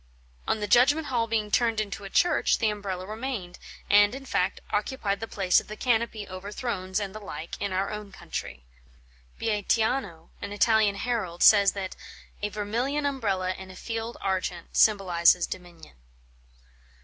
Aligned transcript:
On 0.47 0.59
the 0.61 0.67
judgment 0.67 1.09
hall 1.13 1.27
being 1.27 1.51
turned 1.51 1.79
into 1.79 2.03
a 2.05 2.09
church, 2.09 2.57
the 2.57 2.71
Umbrella 2.71 3.05
remained, 3.05 3.59
and 3.87 4.15
in 4.15 4.25
fact 4.25 4.59
occupied 4.71 5.19
the 5.19 5.27
place 5.27 5.59
of 5.61 5.67
the 5.67 5.75
canopy 5.77 6.27
over 6.27 6.51
thrones 6.51 6.99
and 6.99 7.13
the 7.13 7.19
like 7.19 7.55
in 7.61 7.71
our 7.71 7.91
own 7.91 8.11
country. 8.11 8.65
Beatiano, 9.39 10.31
an 10.41 10.53
Italian 10.53 10.95
herald, 10.95 11.43
says 11.43 11.73
that 11.73 11.95
"a 12.41 12.49
vermilion 12.49 13.05
Umbrella 13.05 13.51
in 13.53 13.69
a 13.69 13.75
field 13.75 14.17
argent 14.21 14.75
symbolises 14.75 15.45
dominion." 15.45 15.97